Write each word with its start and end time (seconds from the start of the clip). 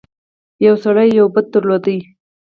یو 0.65 0.75
سړي 0.83 1.07
یو 1.19 1.25
بت 1.33 1.45
درلود. 1.53 1.85